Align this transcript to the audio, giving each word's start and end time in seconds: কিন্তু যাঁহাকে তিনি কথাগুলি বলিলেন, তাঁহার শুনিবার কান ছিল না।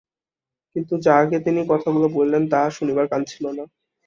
কিন্তু 0.75 0.93
যাঁহাকে 1.05 1.37
তিনি 1.45 1.61
কথাগুলি 1.71 2.07
বলিলেন, 2.17 2.43
তাঁহার 2.51 2.71
শুনিবার 2.77 3.05
কান 3.11 3.21
ছিল 3.27 3.45
না। 3.51 3.63